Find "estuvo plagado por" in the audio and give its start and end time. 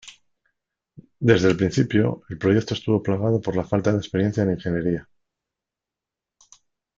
2.73-3.55